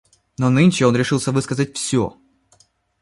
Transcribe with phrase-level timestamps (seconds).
[0.39, 2.17] Но нынче он решился высказать всё.